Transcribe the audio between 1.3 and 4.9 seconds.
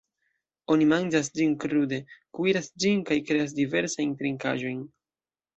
ĝin krude, kuiras ĝin, kaj kreas diversajn trinkaĵojn.